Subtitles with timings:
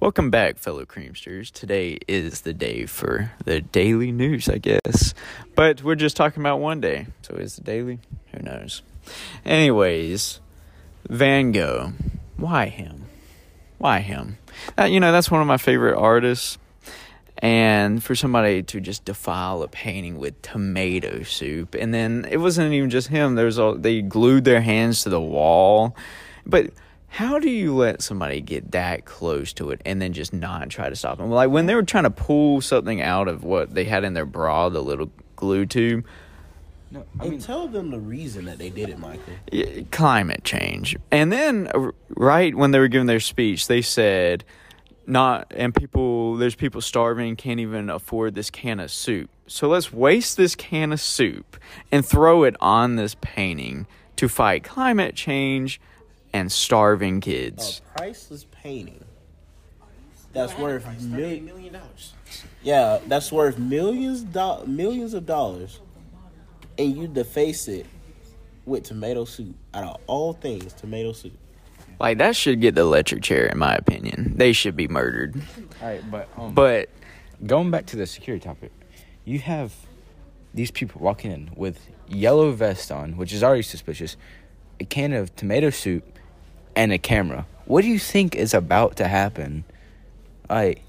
[0.00, 1.50] Welcome back, fellow creamsters.
[1.50, 5.12] Today is the day for the daily news, I guess.
[5.56, 7.08] But we're just talking about one day.
[7.22, 7.98] So is the daily?
[8.32, 8.82] Who knows?
[9.44, 10.38] Anyways,
[11.08, 11.94] Van Gogh.
[12.36, 13.06] Why him?
[13.78, 14.38] Why him?
[14.78, 16.58] Uh, you know, that's one of my favorite artists.
[17.38, 22.72] And for somebody to just defile a painting with tomato soup, and then it wasn't
[22.72, 23.34] even just him.
[23.34, 25.96] There was all they glued their hands to the wall,
[26.46, 26.70] but
[27.08, 30.88] how do you let somebody get that close to it and then just not try
[30.88, 31.30] to stop them?
[31.30, 34.26] Like when they were trying to pull something out of what they had in their
[34.26, 36.04] bra, the little glue tube.
[36.90, 39.34] No, I And mean, tell them the reason that they did it, Michael.
[39.90, 44.42] Climate change, and then uh, right when they were giving their speech, they said,
[45.06, 49.28] "Not and people, there's people starving, can't even afford this can of soup.
[49.46, 51.58] So let's waste this can of soup
[51.92, 55.80] and throw it on this painting to fight climate change
[56.32, 59.04] and starving kids." A priceless painting
[60.32, 61.04] that's worth Thirty
[61.40, 62.12] mil- million dollars.
[62.62, 65.80] yeah, that's worth millions do- millions of dollars,
[66.78, 67.86] and you deface it
[68.66, 69.54] with tomato soup.
[69.74, 71.32] Out of all things, tomato soup.
[72.00, 74.34] Like that should get the electric chair, in my opinion.
[74.36, 75.40] They should be murdered.
[75.82, 76.90] all right, but um, But
[77.44, 78.70] going back to the security topic,
[79.24, 79.74] you have
[80.54, 84.16] these people walking in with yellow vest on, which is already suspicious,
[84.78, 86.17] a can of tomato soup,
[86.78, 87.44] and a camera.
[87.66, 89.64] What do you think is about to happen?
[90.48, 90.80] Like,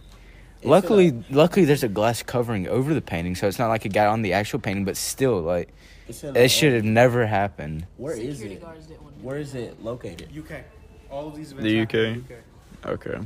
[0.63, 4.07] luckily, luckily, there's a glass covering over the painting, so it's not like it got
[4.07, 4.85] on the actual painting.
[4.85, 5.69] But still, like,
[6.07, 7.87] It's in a- it should have never happened.
[7.97, 8.61] Where is Security it?
[8.61, 10.29] guards didn't want to Where is it located?
[10.31, 10.63] UK.
[11.09, 11.63] All of these events.
[11.63, 12.19] The happen in
[12.85, 12.89] UK?
[12.91, 13.19] okay.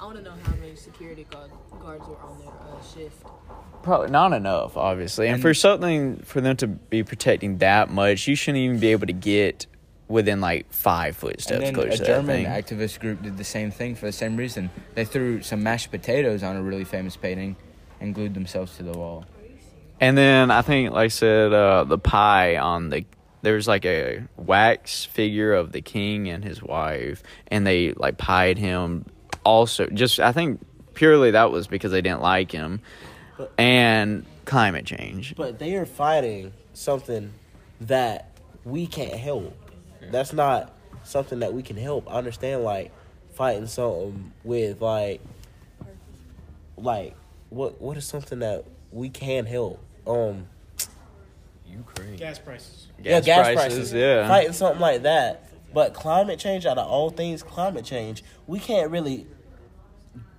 [0.00, 3.24] I want to know how many security guard, guards were on their uh, shift.
[3.82, 5.26] Probably not enough, obviously.
[5.26, 8.88] And, And- for something for them to be protecting that much, you shouldn't even be
[8.88, 9.66] able to get
[10.10, 12.78] within like five footsteps And then close a to German that thing.
[12.78, 14.68] activist group did the same thing for the same reason.
[14.96, 17.56] They threw some mashed potatoes on a really famous painting
[18.00, 19.24] and glued themselves to the wall.
[20.00, 23.04] And then I think, like I said, uh, the pie on the
[23.42, 28.58] there's like a wax figure of the king and his wife, and they like pied
[28.58, 29.06] him.
[29.44, 30.60] Also, just I think
[30.94, 32.80] purely that was because they didn't like him,
[33.38, 35.34] But- and climate change.
[35.36, 37.32] But they are fighting something
[37.82, 38.32] that
[38.64, 39.56] we can't help.
[40.10, 40.72] That's not
[41.04, 42.10] something that we can help.
[42.10, 42.92] I understand like
[43.34, 45.20] fighting something with like
[46.76, 47.14] like
[47.50, 49.80] what what is something that we can help?
[50.06, 50.46] Um
[51.66, 52.16] Ukraine.
[52.16, 52.88] Gas prices.
[53.02, 53.92] yeah, gas prices.
[53.92, 54.26] yeah.
[54.26, 55.46] Fighting something like that.
[55.72, 59.26] But climate change out of all things climate change, we can't really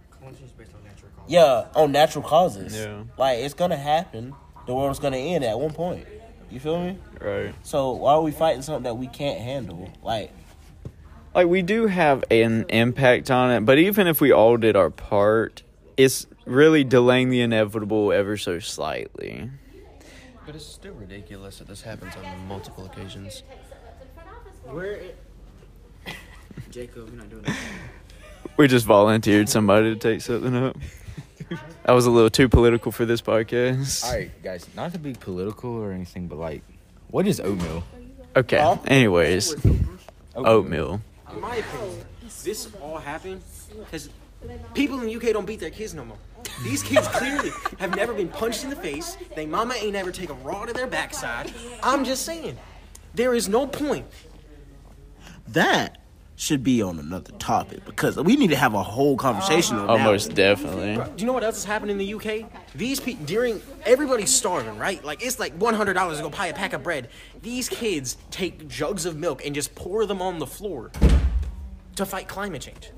[0.10, 2.76] Climate change based on natural yeah, on natural causes.
[2.76, 3.04] Yeah.
[3.18, 4.36] Like it's gonna happen.
[4.68, 6.06] The world's gonna end at one point.
[6.52, 6.98] You feel me?
[7.20, 7.56] Right.
[7.64, 9.90] So why are we fighting something that we can't handle?
[10.04, 10.32] Like
[11.34, 14.90] like we do have an impact on it, but even if we all did our
[14.90, 15.64] part,
[15.96, 19.50] it's really delaying the inevitable ever so slightly.
[20.46, 23.44] But it's still ridiculous that this happens on multiple occasions.
[24.66, 24.94] Where?
[24.94, 25.18] It...
[26.70, 27.58] Jacob, you're not doing that.
[28.58, 30.78] We just volunteered somebody to take something up.
[31.84, 34.06] That was a little too political for this podcast.
[34.06, 36.62] All right, guys, not to be political or anything, but like,
[37.10, 37.84] what is oatmeal?
[38.36, 38.58] Okay.
[38.58, 38.78] Huh?
[38.86, 39.56] Anyways,
[40.36, 41.02] oatmeal.
[41.34, 42.06] In my opinion,
[42.44, 43.42] this all happened
[43.86, 44.10] because
[44.74, 46.18] people in the UK don't beat their kids no more.
[46.64, 49.18] These kids clearly have never been punched in the face.
[49.36, 51.54] They mama ain't ever take a raw to their backside.
[51.84, 52.58] I'm just saying,
[53.14, 54.06] there is no point.
[55.50, 55.98] that
[56.42, 59.94] should be on another topic because we need to have a whole conversation on that.
[59.94, 60.96] Almost definitely.
[60.96, 62.52] Do you know what else is happening in the UK?
[62.74, 65.06] These people during everybody's starving, right?
[65.06, 67.10] Like it's like one hundred dollars to go buy a pack of bread.
[67.44, 70.90] These kids take jugs of milk and just pour them on the floor
[71.96, 72.90] to fight climate change.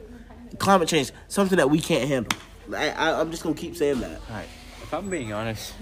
[0.58, 2.40] Climate change, something that we can't handle.
[2.74, 4.22] I, I, I'm just gonna keep saying that.
[4.30, 4.48] All right,
[4.82, 5.74] if I'm being honest,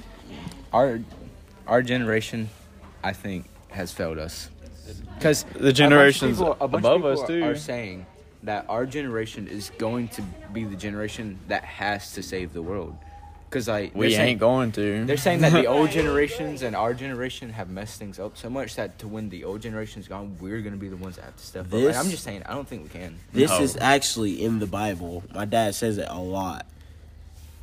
[0.73, 0.99] our
[1.67, 2.49] our generation,
[3.03, 4.49] I think, has failed us.
[5.15, 7.43] Because The generations above of us, too.
[7.43, 8.05] are saying
[8.43, 10.21] that our generation is going to
[10.51, 12.95] be the generation that has to save the world.
[13.49, 15.05] Because like We they're saying- ain't going to.
[15.05, 18.75] They're saying that the old generations and our generation have messed things up so much
[18.77, 21.43] that to when the old generation's gone, we're gonna be the ones that have to
[21.45, 21.69] step up.
[21.71, 23.17] This- And I'm just saying, I don't think we can.
[23.33, 23.61] This No.
[23.61, 25.23] is actually in the Bible.
[25.35, 26.65] My dad says it a lot.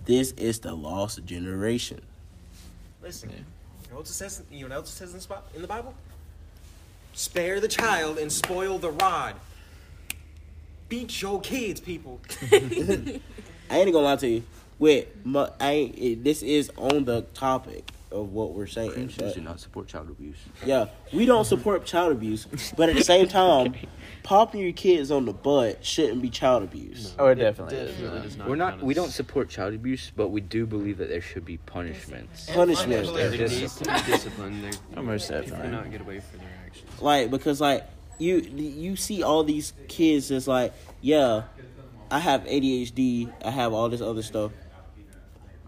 [0.05, 2.01] This is the lost generation.
[3.03, 3.37] Listen, you
[3.91, 4.43] know what it says?
[4.51, 5.95] You know what else it says in the, spot, in the Bible?
[7.19, 9.35] Spare the child and spoil the rod.
[10.89, 12.21] Beat your kids, people.
[12.53, 12.61] I
[13.71, 14.45] ain't gonna lie to you.
[14.79, 17.91] Wait, my, I ain't, this is on the topic.
[18.11, 18.91] Of what we're saying.
[18.93, 20.37] Creamsters but- do not support child abuse.
[20.65, 22.47] yeah, we don't support child abuse,
[22.77, 23.75] but at the same time,
[24.23, 27.15] popping your kids on the butt shouldn't be child abuse.
[27.19, 27.91] Oh, it definitely is.
[27.93, 28.83] Definitely does not We're not.
[28.83, 32.49] We don't support child abuse, but we do believe that there should be punishments.
[32.51, 34.63] Punishment, There There needs to be discipline.
[34.63, 35.71] They Almost they definitely.
[35.71, 37.03] not get away for their actions.
[37.03, 37.85] like because like
[38.19, 41.43] you you see all these kids that's like, yeah,
[42.11, 44.53] I have ADHD, I have all this other stuff.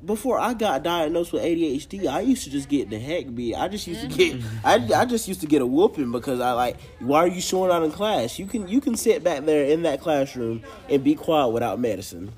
[0.05, 3.55] Before I got diagnosed with ADHD, I used to just get the heck beat.
[3.55, 4.17] I just used to mm.
[4.17, 7.43] get, I, I just used to get a whooping because I like, why are you
[7.43, 8.39] showing out in class?
[8.39, 12.33] You can you can sit back there in that classroom and be quiet without medicine.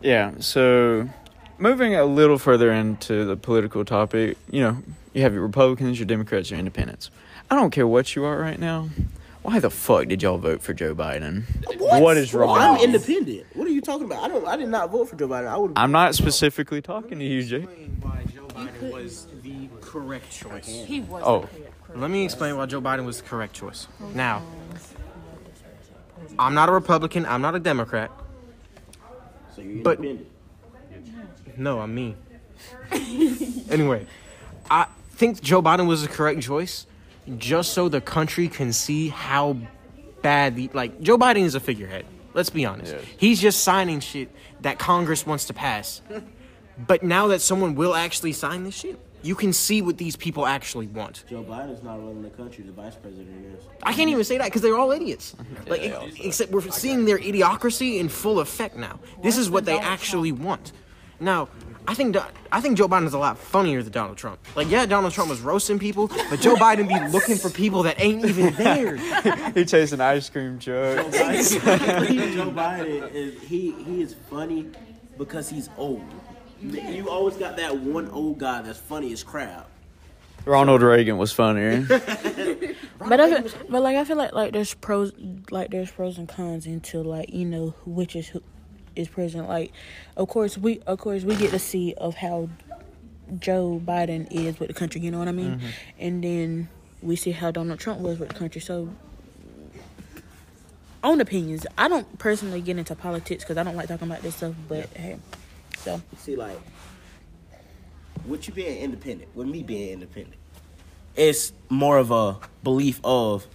[0.00, 1.08] Yeah, so
[1.58, 4.78] moving a little further into the political topic, you know,
[5.12, 7.10] you have your Republicans, your Democrats, your independents.
[7.50, 8.88] I don't care what you are right now.
[9.42, 11.42] Why the fuck did y'all vote for Joe Biden?
[11.78, 12.56] what is wrong?
[12.58, 13.44] I'm independent.
[13.54, 14.22] What are you talking about?
[14.22, 14.46] I don't.
[14.46, 15.48] I did not vote for Joe Biden.
[15.48, 15.72] I would.
[15.74, 17.62] I'm not specifically talking to you, Jay.
[17.62, 20.68] Why Joe Biden was the correct choice.
[20.68, 21.22] He was.
[21.26, 21.40] Oh.
[21.40, 21.54] correct,
[21.86, 22.00] correct.
[22.00, 23.88] Let me explain why Joe Biden was the correct choice.
[24.00, 24.42] Oh, now,
[26.38, 27.26] I'm not a Republican.
[27.26, 28.12] I'm not a Democrat.
[29.56, 30.28] So you're But- independent.
[31.58, 32.14] No, I'm me.
[33.70, 34.06] anyway,
[34.70, 36.86] I think Joe Biden was the correct choice
[37.38, 39.56] just so the country can see how
[40.22, 42.06] bad the like Joe Biden is a figurehead.
[42.34, 42.92] Let's be honest.
[42.92, 43.04] Yes.
[43.18, 44.30] He's just signing shit
[44.62, 46.00] that Congress wants to pass.
[46.86, 50.46] but now that someone will actually sign this shit, you can see what these people
[50.46, 51.24] actually want.
[51.28, 52.64] Joe Biden's not running the country.
[52.64, 53.64] The vice president is.
[53.82, 55.34] I can't even say that because they're all idiots.
[55.66, 58.98] Like, ex- except we're seeing their idiocracy in full effect now.
[59.22, 60.72] This is what they actually want.
[61.22, 61.48] Now,
[61.86, 62.16] I think
[62.50, 64.38] I think Joe Biden is a lot funnier than Donald Trump.
[64.54, 68.00] Like, yeah, Donald Trump was roasting people, but Joe Biden be looking for people that
[68.00, 68.96] ain't even there.
[69.54, 70.96] He chasing ice cream truck.
[70.96, 71.10] Joe
[72.50, 74.70] Biden is he he is funny
[75.18, 76.02] because he's old.
[76.60, 79.68] You always got that one old guy that's funny as crap.
[80.44, 81.86] Ronald Reagan was funnier.
[83.08, 85.12] But I feel, but like I feel like like there's pros
[85.50, 88.40] like there's pros and cons into like you know which is who
[88.96, 89.48] is president.
[89.48, 89.72] Like,
[90.16, 92.48] of course we of course we get to see of how
[93.38, 95.00] Joe Biden is with the country.
[95.00, 95.56] You know what I mean?
[95.56, 95.66] Mm-hmm.
[95.98, 96.68] And then
[97.00, 98.60] we see how Donald Trump was with the country.
[98.60, 98.88] So.
[101.04, 101.66] Own opinions.
[101.76, 104.54] I don't personally get into politics because I don't like talking about this stuff.
[104.68, 105.18] But hey,
[105.78, 106.56] so See, like,
[108.24, 110.36] with you being independent, with me being independent,
[111.16, 113.48] it's more of a belief of,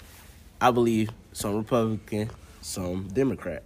[0.59, 3.63] I believe some Republican, some Democrat.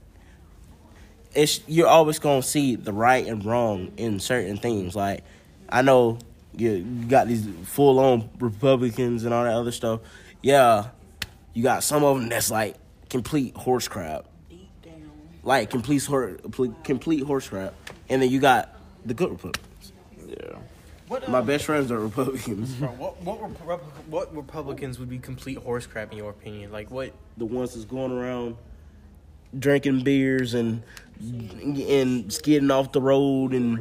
[1.33, 4.95] It's you're always gonna see the right and wrong in certain things.
[4.95, 5.23] Like,
[5.69, 6.19] I know
[6.55, 10.01] you, you got these full on Republicans and all that other stuff.
[10.41, 10.89] Yeah,
[11.53, 12.75] you got some of them that's like
[13.09, 14.25] complete horse crap.
[15.43, 16.37] like complete hor-
[16.83, 17.73] complete horse crap,
[18.09, 18.75] and then you got
[19.05, 19.93] the good Republicans.
[20.27, 20.57] yeah.
[21.07, 25.57] What, My um, best friends are Republicans, Bro, what, what, what Republicans would be complete
[25.57, 26.71] horse crap in your opinion?
[26.71, 27.11] Like, what?
[27.35, 28.55] the ones that's going around
[29.57, 30.83] drinking beers and
[31.19, 33.79] and skidding off the road and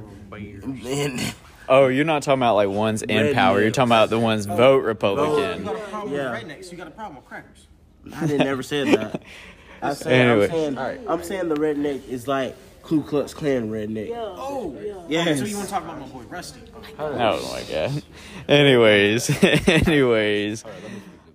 [0.86, 1.34] and
[1.70, 3.60] Oh, you're not talking about like ones in Red power.
[3.62, 4.56] You're talking about the ones oh.
[4.56, 5.62] vote You Republican.
[5.64, 6.32] got a problem Yeah.
[6.32, 6.72] with rednecks.
[6.72, 7.68] You got a problem with crackers.
[8.16, 9.22] I didn't ever said that.
[9.82, 10.44] I said Anyway.
[10.46, 14.08] I'm saying I'm saying the redneck is like Ku Klux Klan redneck.
[14.08, 14.16] Yeah.
[14.18, 15.24] Oh, yeah.
[15.24, 15.38] Yes.
[15.38, 16.60] So you want to talk about my boy Rusty?
[16.98, 18.02] Oh my god.
[18.48, 19.30] Anyways,
[19.68, 20.64] anyways,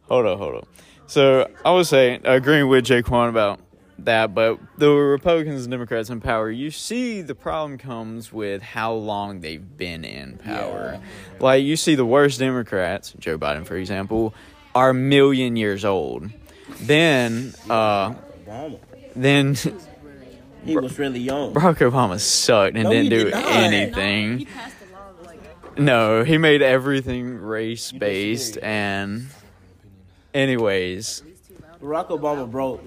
[0.10, 0.68] hold on, hold on.
[1.08, 3.60] So I was saying, agreeing with Jaquan about
[4.00, 8.94] that, but the Republicans and Democrats in power, you see the problem comes with how
[8.94, 11.00] long they've been in power.
[11.40, 14.34] Like you see the worst Democrats, Joe Biden for example,
[14.74, 16.30] are a million years old.
[16.82, 18.80] Then, uh, Obama.
[19.16, 19.56] then
[20.66, 21.54] He was really young.
[21.54, 24.40] Barack Obama sucked and No, didn't do did anything.
[24.40, 24.46] He
[24.92, 29.28] law like No, he made everything race based and
[30.34, 31.24] anyways.
[31.82, 32.84] Barack Obama broke.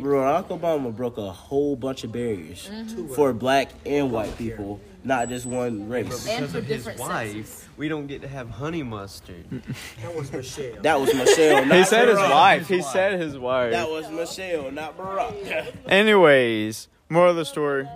[0.00, 3.08] Barack Obama broke a whole bunch of barriers mm-hmm.
[3.14, 6.26] for black and white people, not just one race.
[6.26, 7.68] and Because for of his wife, sexes.
[7.76, 9.44] we don't get to have honey mustard.
[10.02, 10.82] That was Michelle.
[10.82, 11.62] That was Michelle.
[11.62, 12.68] he not said his wife.
[12.68, 13.72] He said his wife.
[13.72, 15.74] That was Michelle, not Barack.
[15.88, 17.88] Anyways, more of the story.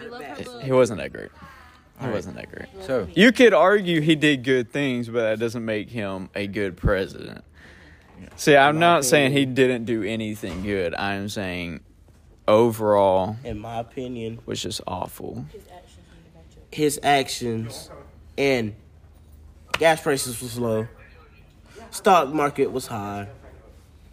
[0.00, 0.62] We love her book.
[0.62, 1.30] He wasn't that great.
[2.00, 2.66] He wasn't that great.
[2.86, 6.76] So You could argue he did good things, but that doesn't make him a good
[6.76, 7.44] president.
[8.36, 10.94] See, I'm not saying he didn't do anything good.
[10.94, 11.80] I'm saying
[12.48, 15.44] overall In my opinion, was just awful.
[16.70, 17.90] his actions
[18.38, 18.74] and
[19.78, 20.86] gas prices was low.
[21.90, 23.28] Stock market was high.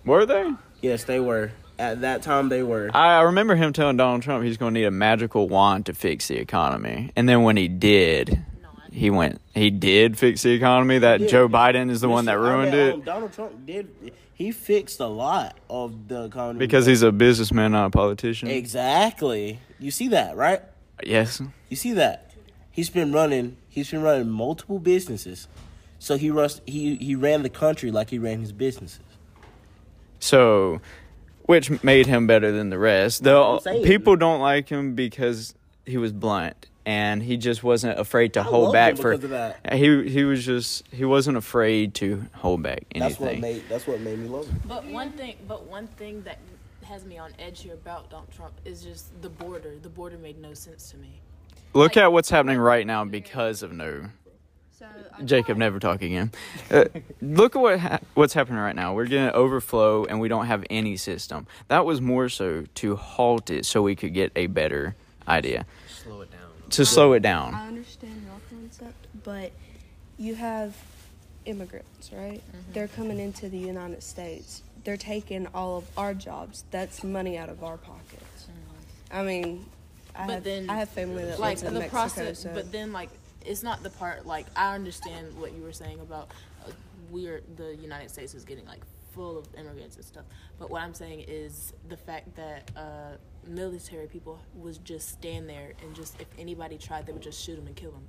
[0.06, 0.52] Were they?
[0.82, 1.52] Yes, they were.
[1.78, 2.90] at that time they were.
[2.94, 5.94] I I remember him telling Donald Trump he's going to need a magical wand to
[5.94, 8.40] fix the economy, and then when he did,
[9.00, 9.40] he went.
[9.56, 11.00] He did fix the economy.
[11.00, 11.28] That.
[11.30, 14.14] Joe Biden is the one that ruined um, it Donald Trump did.
[14.34, 18.50] He fixed a lot of the economy because he's a businessman, not a politician.
[18.50, 19.60] exactly.
[19.80, 20.62] You see that, right?
[21.04, 21.42] Yes.
[21.70, 22.32] You see that?
[22.72, 23.58] He's been running.
[23.70, 25.48] He's been running multiple businesses.
[25.98, 26.62] So he runs.
[26.66, 29.00] He he ran the country like he ran his businesses.
[30.20, 30.82] So,
[31.44, 33.24] which made him better than the rest.
[33.24, 33.84] what I'm The saying.
[33.86, 38.44] people don't like him because he was blunt and he just wasn't afraid to I
[38.44, 39.12] hold back him for.
[39.12, 39.74] because of that.
[39.74, 43.00] He he was just he wasn't afraid to hold back anything.
[43.02, 43.42] That's what anything.
[43.42, 43.70] made.
[43.70, 44.60] That's what made me love him.
[44.66, 46.40] But one thing, but one thing that
[46.86, 49.76] has me on edge here about Donald Trump is just the border.
[49.80, 51.20] The border made no sense to me.
[51.76, 54.06] Look at what's happening right now because of no.
[54.72, 54.88] So
[55.26, 56.32] Jacob, never talk again.
[56.72, 56.86] Uh,
[57.22, 58.96] look at what ha- what's happening right now.
[58.96, 61.46] We're getting overflow, and we don't have any system.
[61.68, 64.96] That was more so to halt it, so we could get a better
[65.28, 66.49] idea Slow it down.
[66.72, 67.54] To slow it down.
[67.54, 69.52] I understand your concept, but
[70.18, 70.76] you have
[71.46, 72.42] immigrants, right?
[72.74, 74.64] They're coming into the United States.
[74.84, 76.64] They're taking all of our jobs.
[76.72, 78.48] That's money out of our pockets.
[79.12, 79.66] I mean,
[80.16, 82.52] I But have then, I have family that like lives in the Mexico, process, so
[82.54, 83.10] but then like
[83.46, 86.30] it's not the part like I understand what you were saying about
[86.66, 86.72] uh,
[87.10, 88.82] we're the United States is getting like
[89.16, 90.26] full of immigrants and stuff.
[90.60, 93.16] But what I'm saying is the fact that uh,
[93.48, 97.56] military people was just stand there and just if anybody tried, they would just shoot
[97.56, 98.08] them and kill them.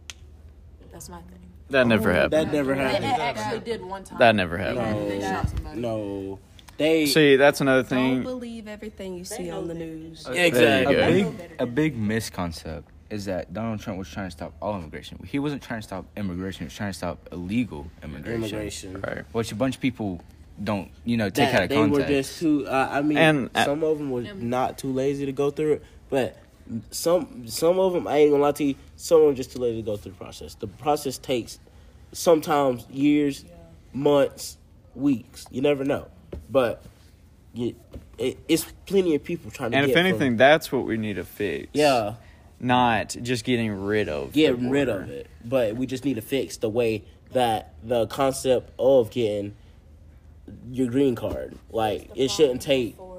[0.92, 1.38] That's my thing.
[1.70, 2.32] That never oh, happened.
[2.32, 3.04] That never happened.
[3.04, 4.18] it actually did one time.
[4.18, 5.10] That never happened.
[5.10, 5.80] They, shot somebody.
[5.80, 6.40] No,
[6.76, 7.06] they.
[7.06, 8.16] See, that's another thing.
[8.16, 10.26] don't believe everything you see on the news.
[10.26, 10.96] Exactly.
[10.96, 15.18] A big, a big misconcept is that Donald Trump was trying to stop all immigration.
[15.24, 16.60] He wasn't trying to stop immigration.
[16.60, 18.34] He was trying to stop illegal immigration.
[18.34, 19.00] immigration.
[19.00, 19.24] Right.
[19.32, 20.22] Which a bunch of people
[20.62, 22.00] don't, you know, take that out of they context.
[22.00, 22.66] were just too.
[22.66, 25.74] Uh, I mean, And, uh, some of them were not too lazy to go through
[25.74, 26.36] it, but
[26.90, 28.74] some some of them I ain't gonna lie to you.
[28.96, 30.54] Some of them just too lazy to go through the process.
[30.54, 31.58] The process takes
[32.12, 33.44] sometimes years,
[33.92, 34.56] months,
[34.94, 35.46] weeks.
[35.50, 36.06] You never know,
[36.50, 36.82] but
[37.54, 37.74] you,
[38.18, 39.76] it, it's plenty of people trying to.
[39.78, 41.68] And get if from- anything, that's what we need to fix.
[41.72, 42.14] yeah,
[42.60, 44.32] Not just getting rid of.
[44.32, 45.26] getting rid of it.
[45.44, 49.54] But we just need to fix the way that the concept of getting
[50.70, 52.92] your green card, like it shouldn't take.
[52.96, 53.18] Before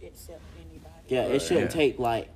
[0.00, 0.94] we accept anybody.
[1.08, 1.76] Yeah, it shouldn't Yeah.
[1.80, 2.28] take like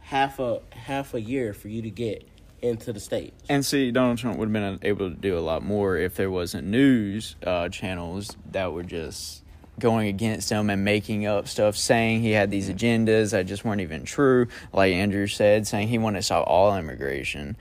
[0.00, 2.26] half a half a year for you to get
[2.60, 3.34] into the state.
[3.48, 6.30] And see, Donald Trump would have been able to do a lot more if there
[6.30, 9.42] wasn't news uh, channels that were just
[9.80, 13.80] going against him and making up stuff, saying he had these agendas that just weren't
[13.80, 14.46] even true.
[14.72, 17.56] Like Andrew said, saying he wanted to stop all immigration,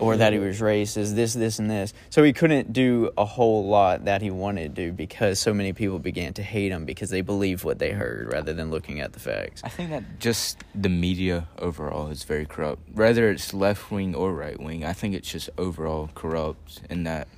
[0.00, 1.92] or that he was racist, this, this, and this.
[2.08, 5.72] So he couldn't do a whole lot that he wanted to do because so many
[5.72, 9.12] people began to hate him because they believed what they heard rather than looking at
[9.12, 9.62] the facts.
[9.64, 12.82] I think that just the media overall is very corrupt.
[12.92, 17.28] Whether it's left wing or right wing, I think it's just overall corrupt in that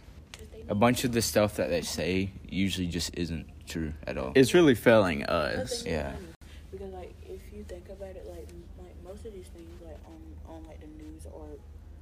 [0.69, 4.33] a bunch of the stuff that they say usually just isn't true at all.
[4.35, 5.85] It's really failing us.
[5.85, 6.13] Yeah.
[6.71, 9.99] Because like if you think about it, like m- like most of these things like
[10.07, 11.47] on on like the news or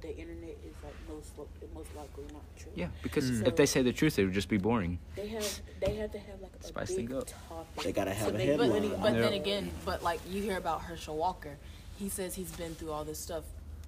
[0.01, 2.60] the internet is like most lo- most likely not true.
[2.75, 3.47] Yeah, because Mm.
[3.47, 4.97] if they say the truth, it would just be boring.
[5.15, 7.27] They have they have to have like a Spice big things up.
[7.49, 7.83] topic.
[7.83, 9.01] They gotta have So a they- But, headline.
[9.01, 9.21] but Yeah.
[9.21, 11.57] then again, but like you hear about Herschel Walker,
[11.97, 13.43] he says he's been through all this stuff.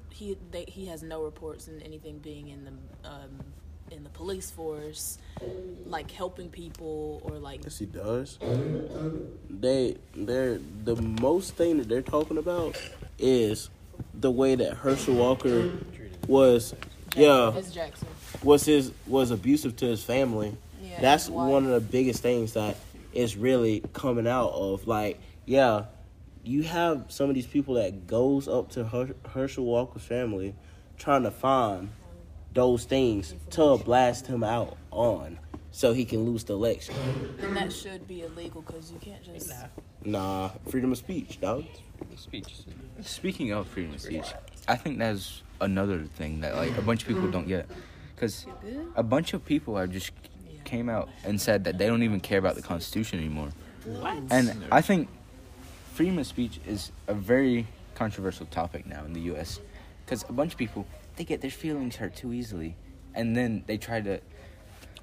[0.10, 3.40] He they, he has no reports and anything being in the um,
[3.92, 5.18] in the police force,
[5.86, 8.38] like helping people or like Yes, he does.
[9.50, 12.75] They they're the most thing that they're talking about
[13.20, 13.70] is
[14.13, 15.72] the way that Herschel Walker
[16.28, 16.74] was
[17.15, 18.08] yeah It's Jackson.
[18.43, 20.55] was his was abusive to his family.
[20.82, 22.75] Yeah, That's one of the biggest things that
[23.13, 25.86] is really coming out of like yeah
[26.43, 30.55] you have some of these people that goes up to Her- Herschel Walker's family
[30.98, 31.89] trying to find
[32.53, 35.39] those things to blast him out on
[35.72, 36.93] so he can lose the election.
[37.41, 39.51] And that should be illegal because you can't just.
[40.05, 41.63] Nah, freedom of speech, dog.
[42.15, 42.53] Speech.
[43.01, 44.25] Speaking of freedom of speech,
[44.67, 47.67] I think that's another thing that like a bunch of people don't get,
[48.15, 48.46] because
[48.96, 50.12] a bunch of people have just
[50.63, 53.50] came out and said that they don't even care about the Constitution anymore.
[53.86, 54.17] What?
[54.29, 55.10] And I think
[55.93, 59.60] freedom of speech is a very controversial topic now in the U.S.
[60.05, 62.75] Because a bunch of people they get their feelings hurt too easily,
[63.13, 64.20] and then they try to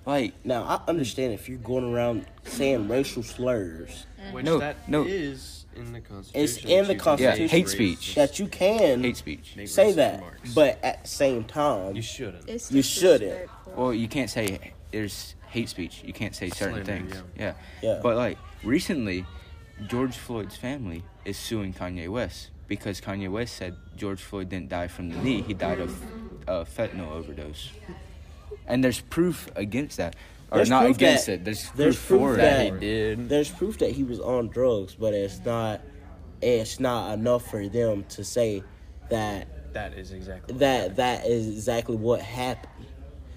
[0.07, 5.05] like Now I understand if you're going around saying racial slurs Which No, that no.
[5.05, 6.33] is in the Constitution.
[6.45, 7.43] It's in the You Constitution.
[7.43, 8.15] Yeah, hate speech.
[8.15, 9.55] that you can hate speech.
[9.57, 10.55] make say that, remarks.
[10.55, 12.49] but at the same time, you shouldn't.
[12.49, 13.21] It's You shouldn't.
[13.31, 13.73] disrespectful.
[13.77, 16.03] Well, you can't say there's hate speech.
[16.05, 17.23] You can't say certain Slander, things.
[17.37, 17.55] yeah.
[17.83, 17.89] Yeah.
[17.95, 18.01] Yeah.
[18.03, 19.25] But like recently,
[19.87, 24.89] George Floyd's family is suing Kanye West because Kanye West said George Floyd didn't die
[24.89, 26.03] from the knee; he died of
[26.47, 27.71] a fentanyl overdose.
[28.67, 30.15] And there's proof against that,
[30.51, 31.45] or There's not proof against that- it.
[31.45, 32.73] There's, there's proof, proof for that- it.
[32.75, 33.29] He did.
[33.29, 35.81] There's proof that he was on drugs, but it's not.
[36.43, 38.63] It's not enough for them to say
[39.11, 40.57] that That is exactly.
[40.57, 42.87] that that is exactly what happened,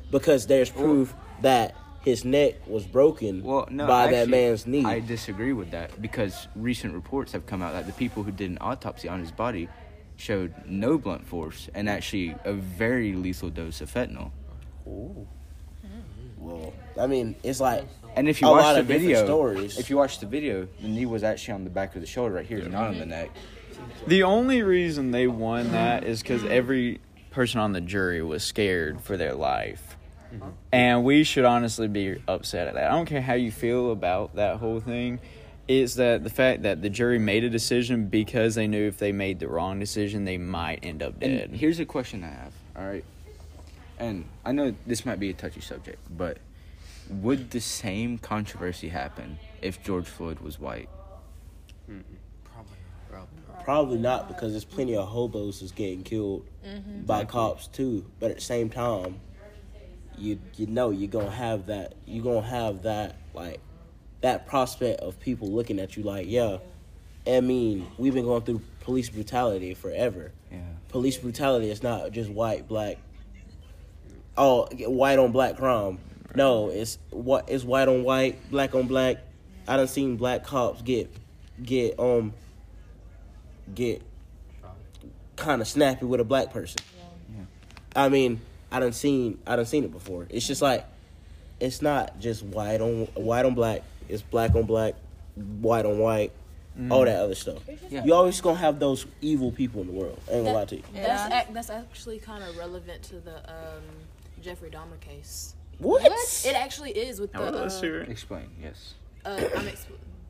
[0.10, 4.86] because there's proof that his neck was broken Well, no, by that man's knee.
[4.86, 8.50] I disagree with that because recent reports have come out that the people who did
[8.52, 9.68] an autopsy on his body
[10.16, 14.32] showed no blunt force and actually a very lethal dose of fentanyl.
[14.86, 15.28] well,
[17.00, 17.86] I mean, it's like
[18.16, 19.78] And if you A watch lot the of different video, stories.
[19.80, 22.36] if you watch the video, the knee was actually on the back of the shoulder
[22.36, 23.32] right here, not on the neck.
[24.08, 29.02] The only reason they won that is because every person on the jury was scared
[29.02, 29.98] for their life.
[30.34, 30.50] Mm-hmm.
[30.72, 32.92] And we should honestly be upset at that.
[32.92, 35.20] I don't care how you feel about that whole thing.
[35.68, 39.12] It's that the fact that the jury made a decision because they knew if they
[39.12, 41.50] made the wrong decision, they might end up dead.
[41.50, 42.54] And here's a question I have.
[42.76, 43.06] All right,
[43.98, 46.38] and I know this might be a touchy subject, but
[47.10, 50.90] would the same controversy happen if George Floyd was white?
[52.44, 52.78] Probably.
[53.10, 53.64] Probably.
[53.64, 57.02] probably not because there's plenty of hobos that's getting killed mm-hmm.
[57.02, 58.06] by cops too.
[58.20, 59.20] But at the same time,
[60.18, 63.60] you you know you're gonna have that you're gonna have that like
[64.22, 66.58] that prospect of people looking at you like yeah.
[67.26, 70.34] I mean, we've been going through police brutality forever.
[70.52, 70.60] Yeah.
[70.90, 72.98] Police brutality is not just white, black.
[74.36, 76.00] Oh, white on black crime.
[76.36, 79.18] No, it's what it's white on white, black on black.
[79.68, 81.12] I done seen black cops get
[81.62, 82.34] get um
[83.74, 84.02] get
[85.36, 86.80] kind of snappy with a black person.
[87.96, 90.26] I mean, I done seen I done seen it before.
[90.30, 90.86] It's just like
[91.60, 93.84] it's not just white on white on black.
[94.10, 94.96] It's black on black,
[95.36, 96.32] white on white,
[96.90, 97.62] all that other stuff.
[97.90, 98.04] Yeah.
[98.04, 100.20] You always gonna have those evil people in the world.
[100.28, 100.84] I ain't gonna lie to you.
[100.94, 103.84] That's ac- that's actually kind of relevant to the um,
[104.42, 105.56] Jeffrey Dahmer case.
[105.80, 106.04] What?
[106.46, 107.40] It actually is with the.
[107.40, 108.10] Oh, let's uh, hear it.
[108.10, 108.50] Explain.
[108.62, 108.94] Yes.
[109.26, 109.88] uh, I'm exp-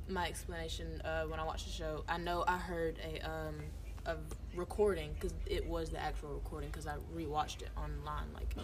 [0.10, 2.04] my explanation uh, when I watched the show.
[2.08, 3.56] I know I heard a um,
[4.06, 4.16] a
[4.56, 8.26] recording because it was the actual recording because I rewatched it online.
[8.34, 8.56] Like,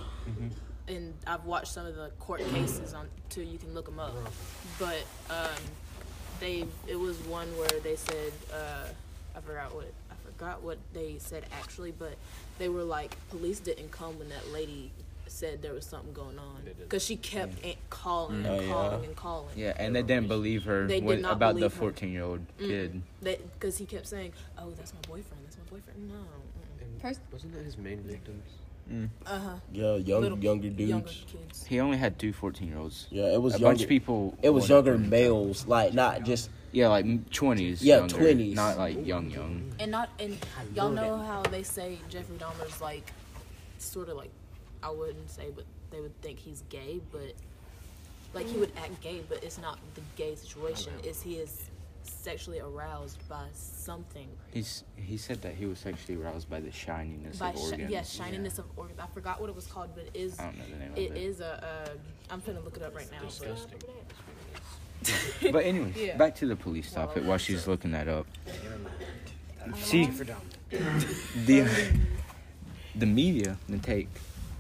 [0.88, 3.44] and I've watched some of the court cases on too.
[3.44, 4.14] You can look them up,
[4.78, 5.62] but um,
[6.40, 8.88] they it was one where they said uh,
[9.36, 12.16] I forgot what I forgot what they said actually, but
[12.58, 14.92] they were like police didn't come when that lady
[15.32, 18.74] said there was something going on because she kept a- calling Oh, and yeah.
[18.74, 19.50] calling and calling.
[19.56, 21.80] Yeah, and they didn't believe her They did not about the believe her.
[21.80, 23.02] 14 year old kid.
[23.24, 25.44] Because he kept saying, "Oh, that's my boyfriend.
[25.46, 26.16] That's my boyfriend." No.
[27.02, 28.44] First- wasn't that his main victims?
[29.26, 29.50] Uh huh.
[29.72, 30.90] Yeah, young Little- younger dudes.
[30.90, 31.12] Younger.
[31.68, 33.06] He only had two 14 year olds.
[33.12, 33.74] Yeah, it was A younger.
[33.76, 34.36] bunch of people.
[34.42, 35.10] It was younger him.
[35.10, 37.82] males, like not just Yeah, like 20s.
[37.84, 38.54] Yeah, younger, 20s.
[38.56, 39.74] Not like young, young.
[39.80, 40.38] And not and
[40.76, 43.12] y'all know how they say Jeffrey Dahmer's like,
[43.78, 44.32] sort of like,
[44.84, 47.34] I wouldn't say, but they would think he's gay, but
[48.34, 50.94] like he would act gay, but it's not the gay situation.
[51.04, 51.70] Is he is
[52.04, 54.28] sexually aroused by something.
[54.54, 57.92] He's He said that he was sexually aroused by the shininess By of shi- organs.
[57.92, 59.00] yeah, shininess of organs.
[59.00, 60.40] I forgot what it was called, but it is.
[60.40, 61.22] I don't know the name It of it.
[61.24, 61.64] is a.
[61.92, 63.20] Uh, I'm finna look it up right now.
[63.28, 63.80] Disgusting.
[65.54, 66.18] But anyway, Yeah.
[66.18, 68.28] back to the police topic while she's looking that up.
[69.76, 70.06] See,
[71.46, 71.68] the
[72.96, 74.10] the media the take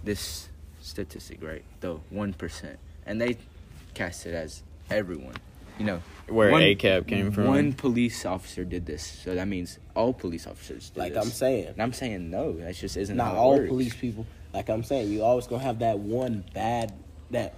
[0.03, 0.49] this
[0.81, 1.63] statistic, right?
[1.81, 3.37] The one percent, and they
[3.93, 5.35] cast it as everyone.
[5.77, 7.47] You know, Where one- ACAB came from.
[7.47, 10.89] One police officer did this, so that means all police officers.
[10.89, 11.23] Did like this.
[11.25, 11.67] I'm saying.
[11.67, 12.53] And I'm saying no.
[12.53, 13.69] That just isn't Not how it all works.
[13.69, 14.25] police people.
[14.53, 16.93] Like I'm saying, you always gonna have that one bad
[17.31, 17.53] that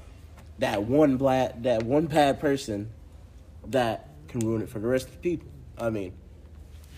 [0.60, 2.92] that one black that one bad person
[3.68, 5.48] that can ruin it for the rest of the people.
[5.78, 6.14] I mean,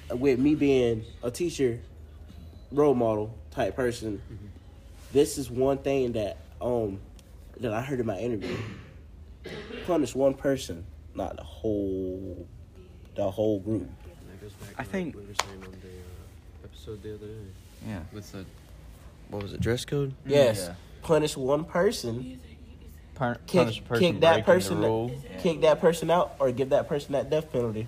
[0.09, 1.79] with me being a teacher,
[2.71, 4.47] role model type person, mm-hmm.
[5.13, 6.99] This is one thing that um
[7.61, 8.55] that I heard in my interview.
[9.85, 12.47] Punish one person, not the whole
[13.15, 13.87] the whole group.
[14.27, 17.27] That goes back I think- what we were saying on the uh, episode the other
[17.27, 17.33] day.
[17.87, 17.99] Yeah.
[18.11, 18.45] With the
[19.29, 20.13] what was it, dress code?
[20.25, 20.65] Yes.
[20.69, 20.75] Yeah.
[21.01, 22.39] Punish one person
[23.15, 25.11] Pun- kick, punish person kick that person the rule.
[25.39, 27.85] kick that person out or give that person that death penalty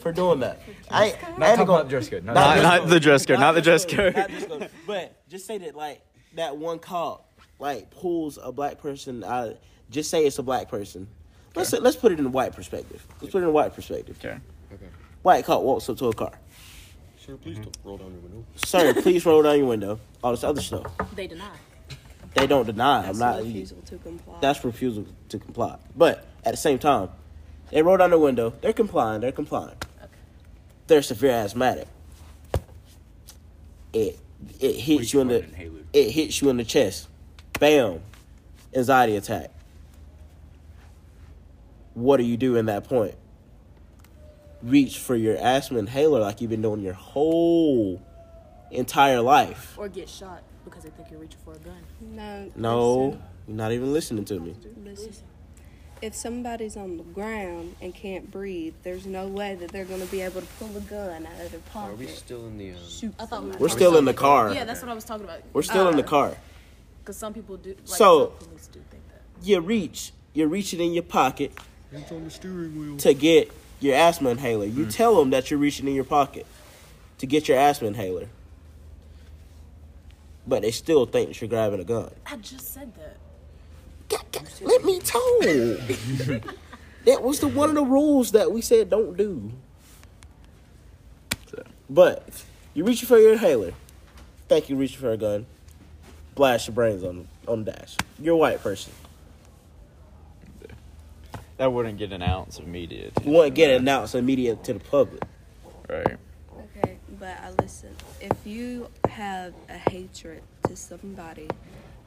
[0.00, 0.60] for doing that.
[0.90, 2.24] I, ain't- I Not ain't talking gonna- about dress code.
[2.24, 3.38] Not, Not Not, not the dress code.
[3.40, 4.14] Not the dress not code.
[4.14, 6.00] dress code, But just say that like
[6.34, 9.58] that one cop like pulls a black person out.
[9.90, 11.08] Just say it's a black person.
[11.54, 13.06] Let's let's put it in a white perspective.
[13.20, 14.18] Let's put it in a white perspective.
[14.18, 14.38] Okay.
[14.72, 14.86] Okay.
[15.22, 16.32] White cop walks up to a car.
[17.18, 17.64] Sir, please mm-hmm.
[17.64, 18.44] don't roll down your window.
[18.56, 20.00] Sir, please roll down your window.
[20.22, 20.86] All this other stuff.
[21.14, 21.50] They deny.
[22.34, 23.02] They don't deny.
[23.02, 23.42] That's I'm not.
[23.42, 24.38] refusal to comply.
[24.40, 25.78] That's refusal to comply.
[25.96, 27.08] But at the same time,
[27.70, 28.54] They roll down the window.
[28.60, 29.20] They're complying.
[29.20, 29.76] They're complying.
[30.02, 30.08] Okay.
[30.86, 31.86] They're severe asthmatic.
[33.92, 34.18] It
[34.60, 35.44] it hits you in the
[35.92, 37.08] it hits you in the chest.
[37.58, 38.00] Bam,
[38.74, 39.50] anxiety attack.
[41.94, 43.14] What do you do in that point?
[44.62, 48.02] Reach for your asthma inhaler like you've been doing your whole
[48.70, 49.74] entire life.
[49.78, 51.82] Or get shot because they think you're reaching for a gun.
[52.00, 52.50] No.
[52.54, 54.56] No, listen, you're not even listening to me.
[54.84, 55.12] listen.
[56.00, 60.06] If somebody's on the ground and can't breathe, there's no way that they're going to
[60.06, 61.92] be able to pull a gun out of their pocket.
[61.92, 62.18] Are we pocket.
[62.18, 62.70] still in the?
[62.70, 63.62] Um, Shoot I thought we somebody.
[63.62, 64.54] We're still in the car.
[64.54, 65.40] Yeah, that's what I was talking about.
[65.52, 66.36] We're still in the car.
[67.00, 67.70] Because some people do.
[67.70, 69.46] Like, So- some police do think that.
[69.46, 71.52] You reach, you're reaching in your pocket
[71.90, 72.96] it's on the steering wheel.
[72.98, 74.66] to get your asthma inhaler.
[74.66, 76.46] You tell them that you're reaching in your pocket
[77.18, 78.28] to get your asthma inhaler.
[80.46, 82.10] But they still think that you're grabbing a gun.
[82.26, 83.16] I just said that.
[84.60, 85.40] Let me talk.
[87.04, 89.52] that was the one of the rules that we said don't do.
[91.90, 92.44] But
[92.74, 93.72] you reaching for your inhaler.
[94.48, 95.46] Thank you're reaching for a gun.
[96.34, 97.96] Blast your brains on on the dash.
[98.20, 98.92] You're a white person.
[101.56, 103.10] That wouldn't get an ounce of media.
[103.24, 105.22] You want to get it announced immediate to the public.
[105.88, 106.16] Right.
[106.56, 107.96] Okay, but I listen.
[108.20, 111.48] If you have a hatred to somebody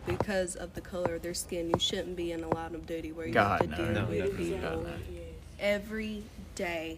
[0.06, 3.12] because of the color of their skin, you shouldn't be in a line of duty
[3.12, 4.92] where you God, have no, to deal no, with definitely people not.
[5.60, 6.24] every
[6.56, 6.98] day.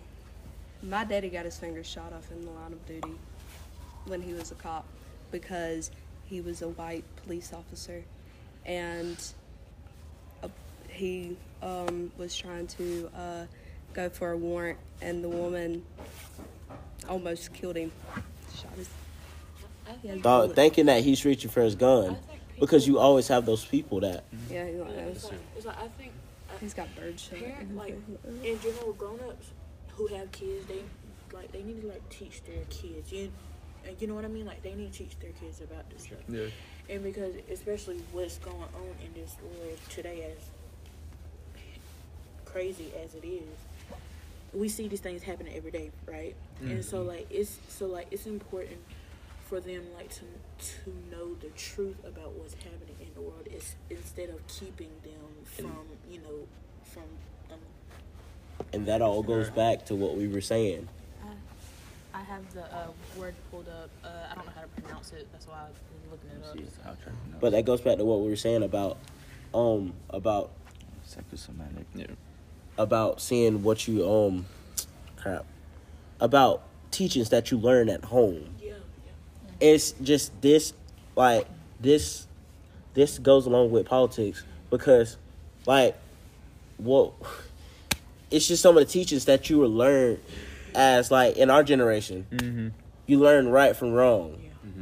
[0.81, 3.13] My daddy got his fingers shot off in the line of duty
[4.05, 4.85] when he was a cop
[5.31, 5.91] because
[6.25, 8.03] he was a white police officer
[8.65, 9.17] and
[10.43, 10.47] uh,
[10.89, 13.45] he um, was trying to uh,
[13.93, 15.83] go for a warrant and the woman
[17.07, 17.91] almost killed him.
[18.55, 18.89] Shot his.
[20.01, 20.55] He has a Dog, bullet.
[20.55, 22.17] thinking that he's reaching for his gun
[22.59, 26.11] because you always have those people that Yeah, he, It's like, it's like I think
[26.59, 27.39] he's got bird shit.
[27.43, 27.97] parent like
[28.43, 29.47] in general grown ups
[29.95, 30.81] who have kids they
[31.33, 33.11] like they need to like teach their kids.
[33.11, 33.31] You
[33.99, 34.45] you know what I mean?
[34.45, 36.19] Like they need to teach their kids about this stuff.
[36.27, 36.45] Yeah.
[36.89, 40.49] and because especially what's going on in this world today as
[42.45, 43.43] crazy as it is
[44.53, 46.35] we see these things happening every day right?
[46.61, 47.09] And so mm-hmm.
[47.09, 48.77] like it's so like it's important
[49.45, 50.21] for them like to
[50.59, 55.45] to know the truth about what's happening in the world is instead of keeping them
[55.45, 56.47] from you know
[56.83, 57.03] from
[57.51, 57.59] um,
[58.71, 60.87] and that all goes back to what we were saying.
[62.15, 63.89] I have the uh, word pulled up.
[64.03, 65.27] Uh, I don't know how to pronounce it.
[65.31, 65.73] That's why I was
[66.11, 66.97] looking it up.
[67.41, 68.97] But that goes back to what we were saying about
[69.53, 70.51] um about
[71.05, 71.85] Psychosomatic.
[71.95, 72.05] Yeah.
[72.77, 74.45] about seeing what you um
[75.17, 75.45] crap
[76.19, 78.55] about teachings that you learn at home.
[79.63, 80.73] Yeah It's just this
[81.15, 81.47] like
[81.79, 82.27] this
[82.93, 85.17] this goes along with politics because
[85.65, 85.95] like
[86.77, 87.13] what
[88.31, 90.19] it's just some of the teachings that you were learned
[90.75, 92.25] as like in our generation.
[92.31, 92.67] Mm-hmm.
[93.05, 94.39] You learn right from wrong.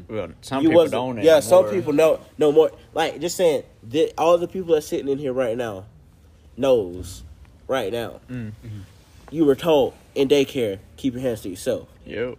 [0.08, 1.24] Well, some you people don't.
[1.24, 2.72] Yeah, some people know no more.
[2.94, 5.86] Like just saying, that all the people that's sitting in here right now
[6.58, 7.24] knows
[7.68, 8.20] right now.
[8.30, 8.52] Mm.
[9.32, 11.88] You were told in daycare, keep your hands to yourself.
[12.06, 12.38] Yep.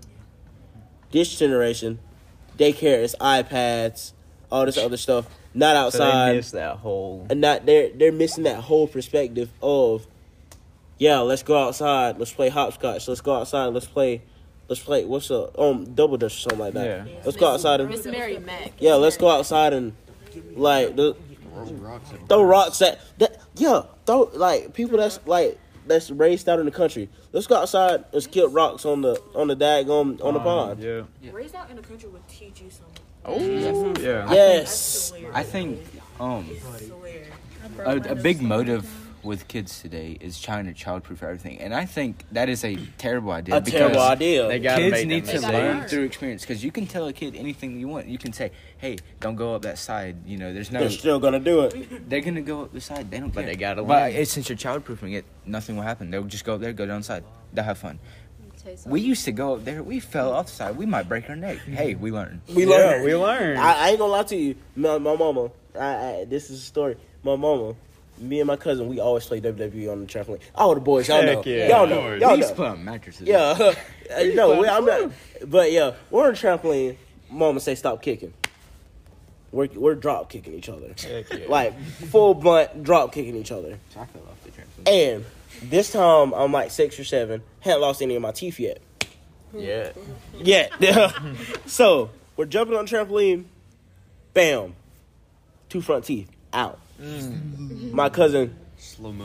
[1.11, 1.99] This generation,
[2.59, 4.13] daycare is iPads,
[4.51, 7.27] all this other stuff, not So they outside, miss that whole.
[7.31, 10.07] and not they're they're missing that whole perspective of,
[10.99, 14.23] yeah, let's go outside, let's play hopscotch, let's go outside, let's play,
[14.69, 17.09] let's play what's a um double dutch or something like that.
[17.09, 17.15] Yeah.
[17.25, 18.73] Let's go outside and Miss Mary Mack.
[18.79, 19.95] yeah, let's go outside and
[20.55, 21.17] like the,
[21.53, 23.39] Throw rocks at throw rocks at that.
[23.57, 27.09] Yeah, throw like people that's like that's raised out in the country.
[27.33, 30.81] Let's go outside and skip rocks on the on the daggum on the pond.
[30.83, 31.03] Yeah.
[31.33, 34.27] raised out in the country would teach you something Oh, yeah.
[34.29, 35.09] I Yes.
[35.11, 35.81] swear I think
[36.19, 37.25] um I swear
[37.85, 38.85] a, a big motive
[39.23, 43.31] with kids today is trying to childproof everything, and I think that is a terrible
[43.33, 43.57] idea.
[43.57, 44.49] A terrible idea.
[44.49, 47.79] They Kids make need to learn through experience because you can tell a kid anything
[47.79, 48.07] you want.
[48.09, 50.81] You can say, "Hey, don't go up that side." You know, there's no.
[50.81, 52.09] They're still gonna do it.
[52.09, 53.11] They're gonna go up the side.
[53.11, 53.51] They don't But care.
[53.51, 54.13] they gotta But learn.
[54.13, 56.11] it's, since you're childproofing it, nothing will happen.
[56.11, 57.25] They'll just go up there, go down the side.
[57.53, 57.99] They'll have fun.
[58.63, 58.93] Tell you something.
[58.93, 59.83] We used to go up there.
[59.83, 60.77] We fell off the side.
[60.77, 61.59] We might break our neck.
[61.59, 62.43] Hey, we learned.
[62.55, 63.05] We Yeah, learned.
[63.05, 63.59] we learned.
[63.59, 64.55] I, I ain't gonna lie to you.
[64.77, 65.51] My, my mama.
[65.79, 66.97] I, I, this is a story.
[67.25, 67.75] My mama.
[68.23, 70.41] Me and my cousin, we always play WWE on the trampoline.
[70.55, 71.69] All the boys, y'all know, yeah.
[71.69, 72.21] y'all know, course.
[72.21, 72.71] y'all we used know.
[72.71, 73.27] put mattresses.
[73.27, 73.73] Yeah,
[74.13, 75.11] Uh, no, we, I'm not.
[75.47, 76.97] But yeah, we're on a trampoline.
[77.31, 78.35] Mama say stop kicking.
[79.53, 81.47] We're we're drop kicking each other, Heck yeah.
[81.49, 83.79] like full blunt drop kicking each other.
[83.93, 85.15] I fell off the trampoline.
[85.15, 85.25] And
[85.71, 87.43] this time I'm like six or seven.
[87.61, 88.81] Hadn't lost any of my teeth yet.
[89.55, 89.93] yeah.
[90.39, 91.13] Yeah.
[91.67, 93.45] so we're jumping on the trampoline.
[94.35, 94.75] Bam.
[95.69, 96.79] Two front teeth out.
[97.93, 98.57] My cousin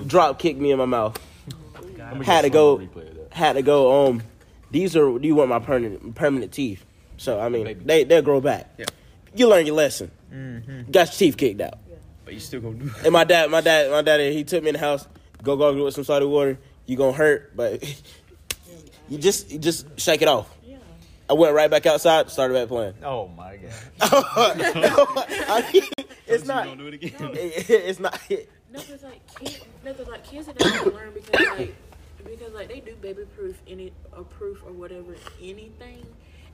[0.08, 1.20] drop kicked me in my mouth.
[2.24, 2.82] had to go
[3.32, 4.24] had to go um
[4.72, 6.84] these are Do you want my permanent permanent teeth.
[7.18, 8.72] So I mean they they'll grow back.
[8.78, 8.86] Yeah.
[9.36, 10.12] You learn your lesson.
[10.92, 11.76] Got your teeth kicked out.
[12.26, 14.70] But you still gonna do And my dad my dad my daddy he took me
[14.70, 15.08] in the house,
[15.44, 16.58] go gargle with some salty water.
[16.86, 17.84] You gonna hurt, but
[19.10, 20.50] you just you just shake it off.
[21.30, 22.94] I went right back outside, started back playing.
[23.04, 23.72] Oh my god.
[24.02, 26.78] I mean, it's not.
[26.78, 27.13] do it again.
[27.34, 28.20] It's not.
[28.70, 31.74] No, cause like kids, no, like kids that don't learn because like
[32.26, 36.06] because like they do baby proof any or proof or whatever anything,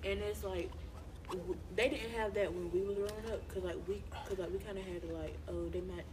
[0.05, 0.69] and it's like
[1.29, 3.47] w- they didn't have that when we was growing up.
[3.51, 6.05] Cause like we, cause like we kind of had to like oh they might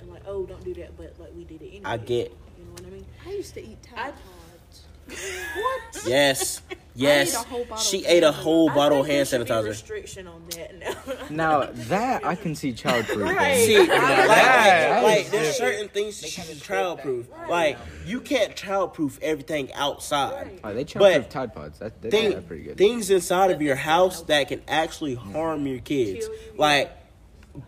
[0.00, 1.82] and like oh don't do that, but like we did it anyway.
[1.84, 2.30] I get.
[2.56, 3.06] You know what I mean?
[3.26, 4.82] I used to eat I- Tide Pods.
[5.56, 6.04] What?
[6.06, 6.62] Yes.
[7.00, 7.34] Yes.
[7.34, 9.68] a whole bottle She ate a whole bottle of hand there should be sanitizer.
[9.68, 10.94] restriction on that now.
[11.30, 13.24] Now that I can see childproof.
[13.36, 13.56] Right.
[13.64, 17.26] See, like, that like, there's certain things she's child proof.
[17.48, 20.60] Like you can't child proof everything outside.
[20.64, 21.78] Oh, they But childproof Tide Pods.
[21.78, 22.76] That, that, Thing, that's pretty good.
[22.78, 26.60] things inside of your house that can actually harm your kids, Kill you, yeah.
[26.60, 26.92] like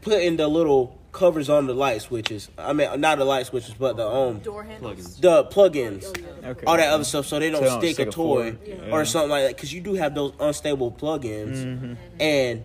[0.03, 2.49] putting the little covers on the light switches.
[2.57, 5.17] I mean, not the light switches, but the um Door handles.
[5.21, 6.05] the plugins.
[6.07, 6.49] Oh, yeah.
[6.51, 6.65] Okay.
[6.67, 8.53] all that other stuff so they don't So they don't stick, stick a a toy
[8.53, 8.93] fork.
[8.93, 11.95] or something like that because you do have those unstable plugins Mm-hmm.
[12.21, 12.65] and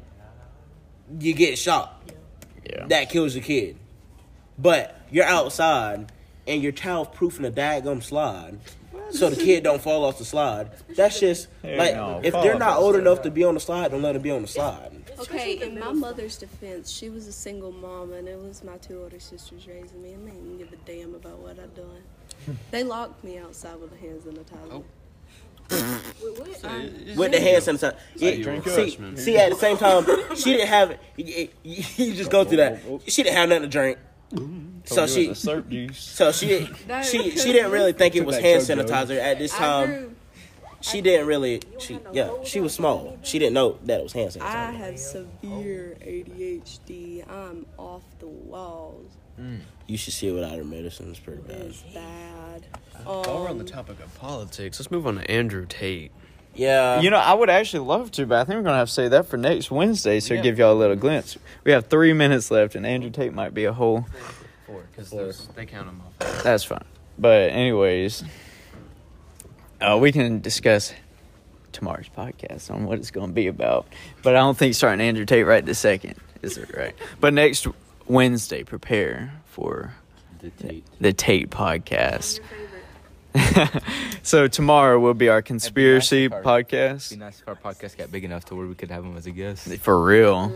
[1.20, 2.02] you get shot
[2.70, 2.88] Yeah.
[2.88, 3.78] that kills the kid
[4.58, 6.12] but you're outside
[6.48, 8.58] and you're child proofing a daggum slide
[9.12, 12.58] so the kid don't fall off the slide that's just Hey, like no, if they're
[12.58, 14.92] not old enough to be on the slide don't let them be on the slide
[15.20, 19.02] Okay, in my mother's defense, she was a single mom, and it was my two
[19.02, 22.04] older sisters raising me, and they didn't give a damn about what I'd done.
[22.72, 24.84] They locked me outside with a hand sanitizer.
[27.18, 29.18] with the hand sanitizer you Yeah, a see, freshman.
[29.18, 32.58] see at the same time she didn't have it you, you- you just go through
[32.58, 32.82] that.
[33.08, 33.98] She didn't have nothing to drink.
[34.86, 35.98] So she Slurp juice.
[36.00, 36.68] So she
[37.04, 40.16] she she didn't really think it was hand sanitizer at this I time.
[40.86, 40.92] Grew.
[40.92, 41.62] She didn't really.
[41.80, 42.30] She yeah.
[42.44, 43.18] She was small.
[43.24, 47.30] She didn't know that it was hand I have severe ADHD.
[47.30, 49.12] I'm off the walls.
[49.88, 51.10] You should see it without her medicine.
[51.10, 51.62] It's pretty bad.
[51.62, 52.66] It's bad.
[53.04, 56.12] While we're on the Um, topic of politics, let's move on to Andrew Tate.
[56.56, 57.02] Yeah.
[57.02, 59.10] You know, I would actually love to, but I think we're gonna have to say
[59.10, 60.42] that for next Wednesday, so Yeah.
[60.42, 61.38] give y'all a little glimpse.
[61.66, 64.06] We have three minutes left, and Andrew Tate might be a whole.
[64.66, 66.44] Four, because they count them off.
[66.44, 66.86] That's fine.
[67.20, 68.24] But anyways,
[69.86, 70.94] uh, we can discuss
[71.72, 73.86] tomorrow's podcast on what it's going to be about.
[74.24, 76.96] But I don't think starting Andrew Tate right this second is it right.
[77.20, 77.68] But next
[78.08, 79.94] Wednesday, prepare for
[80.40, 80.86] The Tate.
[81.02, 82.40] the Tate podcast.
[84.24, 87.10] so tomorrow will be our conspiracy if our- It'd podcast.
[87.10, 89.26] be nice if our podcast got big enough to where we could have him as
[89.26, 89.68] a guest.
[89.80, 90.54] For real.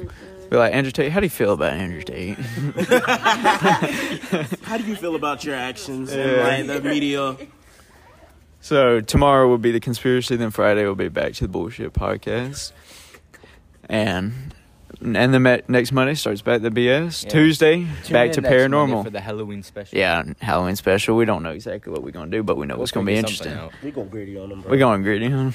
[0.50, 1.12] Be like Andrew Tate.
[1.12, 2.38] How do you feel about Andrew Tate?
[4.64, 6.44] How do you feel about your actions and Yeah.
[6.48, 7.36] like the media?
[8.62, 10.36] So tomorrow will be the conspiracy.
[10.36, 12.72] Then Friday will be back to the bullshit podcast,
[13.88, 14.54] and
[15.02, 17.24] and the me- next Monday starts back the BS.
[17.24, 17.30] Yeah.
[17.30, 19.04] Tuesday Tune back in to next Monday paranormal.
[19.06, 19.98] for the Halloween special.
[19.98, 21.16] yeah, Halloween special.
[21.16, 23.16] We don't know exactly what we're gonna do, but we know We'll it's gonna be
[23.16, 23.54] interesting.
[23.54, 23.72] out.
[23.84, 24.72] We going gritty on them, bro.
[24.72, 25.52] We're going gritty, huh?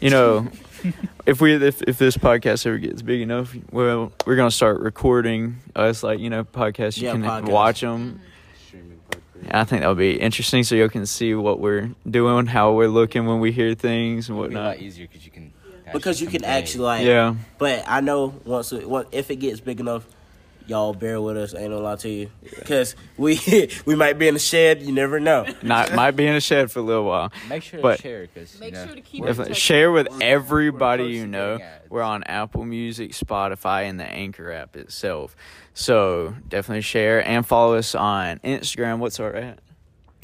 [0.00, 0.48] You know,
[1.26, 5.58] if we if, if this podcast ever gets big enough, well, we're gonna start recording
[5.76, 6.96] us like you know podcasts.
[6.96, 7.48] You Yeah, can podcasts.
[7.48, 8.14] watch them.
[8.14, 8.24] Mm-hmm.
[9.50, 12.88] I think that would be interesting, so y'all can see what we're doing, how we're
[12.88, 14.76] looking when we hear things and It'll be a whatnot.
[14.76, 15.52] lot easier because you can.
[15.92, 17.06] because you can actually like.
[17.06, 20.06] Yeah, But I know once it, once if it gets big enough,
[20.66, 21.54] y'all bear with us.
[21.54, 23.38] Ain't no lie to you, because we
[23.86, 24.82] we might be in the shed.
[24.82, 25.46] You never know.
[25.62, 27.32] not might be in a shed for a little while.
[27.48, 30.08] Make sure But- to share because Make you know, sure to keep If, share with
[30.10, 31.58] We're- everybody we're you know.
[31.88, 35.36] We're on Apple Music, Spotify, and the Anchor app itself.
[35.74, 38.98] So definitely share and follow us on Instagram.
[38.98, 39.58] What's our at?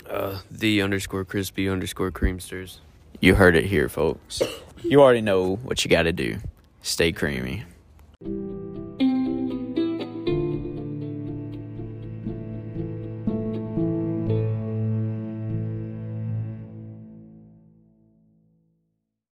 [0.08, 2.78] Uh, the underscore crispy underscore creamsters.
[3.20, 4.42] You heard it here, folks.
[4.82, 6.38] You already know what you got to do.
[6.82, 7.62] Stay creamy.